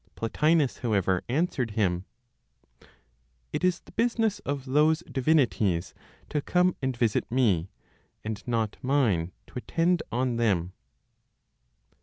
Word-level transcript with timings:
Plotinos, 0.15 0.79
however, 0.79 1.21
answered 1.29 1.71
him, 1.77 2.05
"It 3.53 3.63
is 3.63 3.81
the 3.81 3.91
business 3.91 4.39
of 4.39 4.65
those 4.65 5.01
divinities 5.01 5.93
to 6.29 6.41
come 6.41 6.75
and 6.81 6.97
visit 6.97 7.31
me, 7.31 7.69
and 8.23 8.41
not 8.47 8.77
mine 8.81 9.31
to 9.45 9.53
attend 9.57 10.01
on 10.11 10.37
them." 10.37 10.73